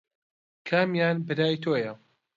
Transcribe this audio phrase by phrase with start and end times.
[0.67, 1.93] کامیان برای تۆیە؟